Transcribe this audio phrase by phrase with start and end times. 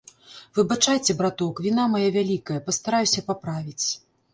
[0.59, 3.87] Выбачайце, браток, віна мая вялікая, пастараюся паправіць.